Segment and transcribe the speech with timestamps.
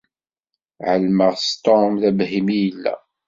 [0.89, 2.95] Ԑelmeɣ s Tom d abhim i yella.